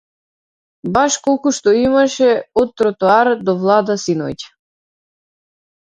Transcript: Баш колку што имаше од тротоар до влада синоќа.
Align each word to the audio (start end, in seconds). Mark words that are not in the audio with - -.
Баш 0.95 1.13
колку 1.27 1.51
што 1.59 1.69
имаше 1.85 2.31
од 2.65 2.73
тротоар 2.83 3.27
до 3.45 3.57
влада 3.63 4.01
синоќа. 4.09 4.53